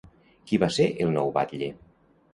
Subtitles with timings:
[0.51, 1.73] Qui va ser el nou batlle?